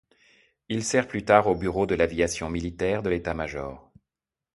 [0.67, 3.91] Il sert plus tard au bureau de l'aviation militaire de l'État-major.